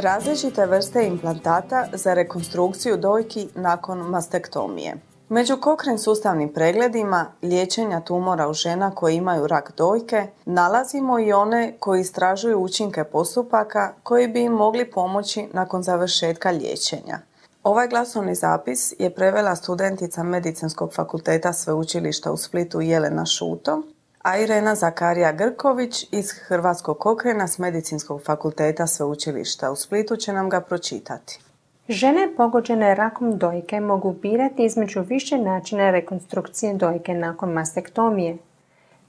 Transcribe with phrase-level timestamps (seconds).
[0.00, 4.96] Različite vrste implantata za rekonstrukciju dojki nakon mastektomije.
[5.28, 11.74] Među kokren sustavnim pregledima liječenja tumora u žena koji imaju rak dojke nalazimo i one
[11.78, 17.18] koji istražuju učinke postupaka koji bi im mogli pomoći nakon završetka liječenja.
[17.62, 23.82] Ovaj glasovni zapis je prevela studentica Medicinskog fakulteta Sveučilišta u Splitu Jelena Šuto,
[24.22, 30.48] a Irena Zakarija Grković iz Hrvatskog kokrena s Medicinskog fakulteta Sveučilišta u Splitu će nam
[30.48, 31.40] ga pročitati.
[31.88, 38.38] Žene pogođene rakom dojke mogu birati između više načina rekonstrukcije dojke nakon mastektomije.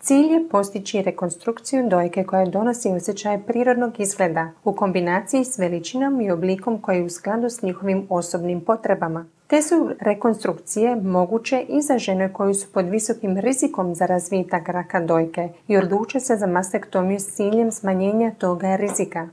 [0.00, 6.30] Cilj je postići rekonstrukciju dojke koja donosi osjećaj prirodnog izgleda u kombinaciji s veličinom i
[6.30, 9.26] oblikom koji je u skladu s njihovim osobnim potrebama.
[9.48, 15.00] Te su rekonstrukcije moguće i za žene koji su pod visokim rizikom za razvitak raka
[15.00, 19.28] dojke i odluče se za mastektomiju s ciljem smanjenja toga rizika.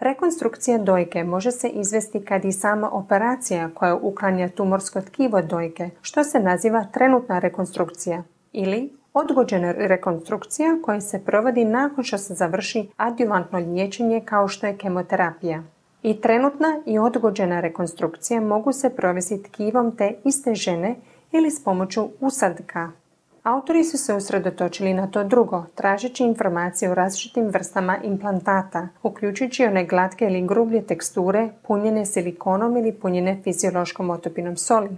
[0.00, 6.24] Rekonstrukcija dojke može se izvesti kad i sama operacija koja uklanja tumorsko tkivo dojke, što
[6.24, 8.22] se naziva trenutna rekonstrukcija,
[8.52, 14.76] ili odgođena rekonstrukcija koja se provodi nakon što se završi adjuvantno liječenje kao što je
[14.76, 15.62] kemoterapija.
[16.02, 20.96] I trenutna i odgođena rekonstrukcija mogu se provesti tkivom te iste žene
[21.32, 22.90] ili s pomoću usadka.
[23.42, 29.84] Autori su se usredotočili na to drugo, tražeći informacije o različitim vrstama implantata, uključujući one
[29.84, 34.90] glatke ili grublje teksture, punjene silikonom ili punjene fiziološkom otopinom soli.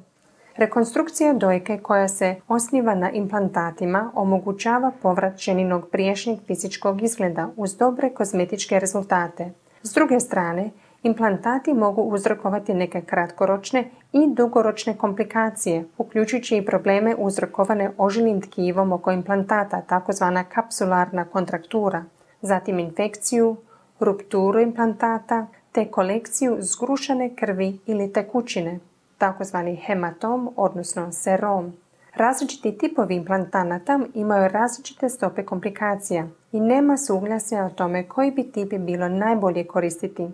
[0.57, 8.11] Rekonstrukcija dojke koja se osniva na implantatima omogućava povrat ženinog priješnjeg fizičkog izgleda uz dobre
[8.11, 9.51] kozmetičke rezultate.
[9.83, 10.71] S druge strane,
[11.03, 19.11] Implantati mogu uzrokovati neke kratkoročne i dugoročne komplikacije, uključujući i probleme uzrokovane ožilim tkivom oko
[19.11, 22.05] implantata, takozvana kapsularna kontraktura,
[22.43, 23.57] zatim infekciju,
[24.01, 28.79] rupturu implantata, te kolekciju zgrušene krvi ili tekućine,
[29.19, 31.73] takozvani hematom, odnosno serom.
[32.15, 38.75] Različiti tipovi implantanata imaju različite stope komplikacija i nema suglasja o tome koji bi tip
[38.75, 40.29] bilo najbolje koristiti.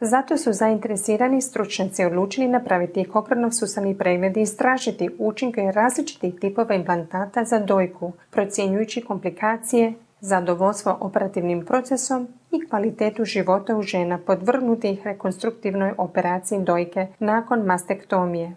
[0.00, 7.44] Zato su zainteresirani stručnjaci odlučili napraviti kokranov sustavni pregled i istražiti učinke različitih tipova implantata
[7.44, 16.60] za dojku, procjenjujući komplikacije, zadovoljstvo operativnim procesom i kvalitetu života u žena podvrgnutih rekonstruktivnoj operaciji
[16.60, 18.56] dojke nakon mastektomije.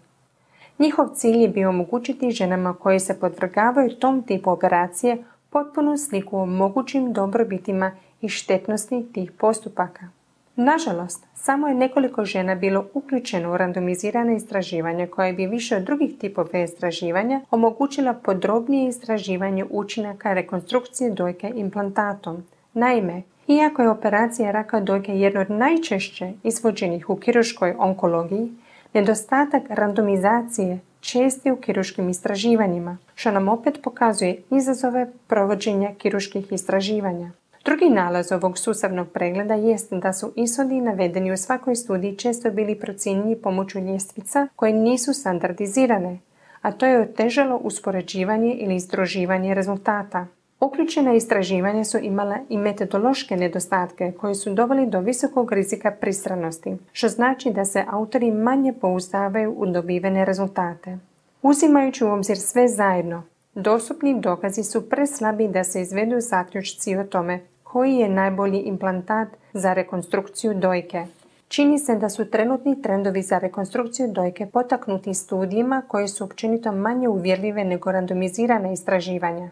[0.78, 6.46] Njihov cilj je bio omogućiti ženama koji se podvrgavaju tom tipu operacije potpunu sliku o
[6.46, 10.17] mogućim dobrobitima i štetnosti tih postupaka.
[10.60, 16.18] Nažalost, samo je nekoliko žena bilo uključeno u randomizirane istraživanja koje bi više od drugih
[16.18, 22.42] tipova istraživanja omogućila podrobnije istraživanje učinaka rekonstrukcije dojke implantatom.
[22.74, 28.52] Naime, iako je operacija raka dojke jedna od najčešće izvođenih u kiruškoj onkologiji,
[28.94, 37.30] nedostatak randomizacije česti u kiruškim istraživanjima, što nam opet pokazuje izazove provođenja kiruških istraživanja.
[37.68, 42.74] Drugi nalaz ovog sustavnog pregleda jest da su ishodi navedeni u svakoj studiji često bili
[42.74, 46.18] procijenjeni pomoću ljestvica koje nisu standardizirane,
[46.62, 50.26] a to je otežalo uspoređivanje ili izdruživanje rezultata.
[50.60, 57.08] Uključena istraživanja su imala i metodološke nedostatke koji su doveli do visokog rizika pristranosti, što
[57.08, 60.98] znači da se autori manje pouzdavaju u dobivene rezultate.
[61.42, 63.22] Uzimajući u obzir sve zajedno,
[63.54, 67.40] dostupni dokazi su preslabi da se izvedu zaključci o tome
[67.72, 71.06] koji je najbolji implantat za rekonstrukciju dojke.
[71.48, 77.08] Čini se da su trenutni trendovi za rekonstrukciju dojke potaknuti studijima koje su općenito manje
[77.08, 79.50] uvjerljive nego randomizirane istraživanja.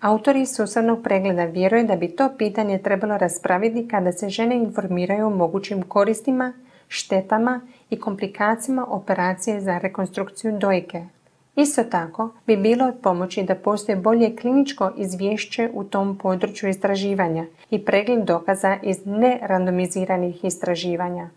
[0.00, 5.30] Autori sustavnog pregleda vjeruju da bi to pitanje trebalo raspraviti kada se žene informiraju o
[5.30, 6.52] mogućim koristima,
[6.88, 7.60] štetama
[7.90, 11.15] i komplikacijama operacije za rekonstrukciju dojke.
[11.56, 17.46] Isto tako bi bilo od pomoći da postoje bolje kliničko izvješće u tom području istraživanja
[17.70, 21.30] i pregled dokaza iz nerandomiziranih istraživanja.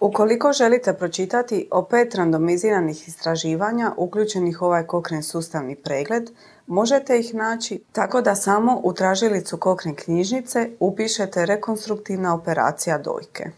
[0.00, 6.30] Ukoliko želite pročitati o pet randomiziranih istraživanja uključenih u ovaj kokren sustavni pregled,
[6.66, 13.50] možete ih naći tako da samo u tražilicu kokren knjižnice upišete rekonstruktivna operacija dojke.